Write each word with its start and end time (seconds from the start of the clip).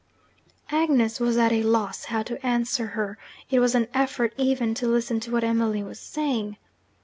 Agnes 0.71 1.19
was 1.19 1.37
at 1.37 1.51
a 1.51 1.61
loss 1.61 2.05
how 2.05 2.23
to 2.23 2.43
answer 2.43 2.87
her; 2.87 3.19
it 3.51 3.59
was 3.59 3.75
an 3.75 3.87
effort 3.93 4.33
even 4.35 4.73
to 4.73 4.87
listen 4.87 5.19
to 5.19 5.29
what 5.31 5.43
Emily 5.43 5.83
was 5.83 5.99
saying. 5.99 6.57